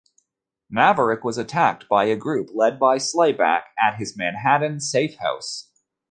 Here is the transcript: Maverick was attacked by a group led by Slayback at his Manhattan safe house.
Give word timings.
Maverick 0.67 1.23
was 1.23 1.37
attacked 1.37 1.87
by 1.87 2.05
a 2.05 2.15
group 2.15 2.49
led 2.55 2.79
by 2.79 2.97
Slayback 2.97 3.65
at 3.77 3.97
his 3.97 4.17
Manhattan 4.17 4.79
safe 4.79 5.17
house. 5.17 5.69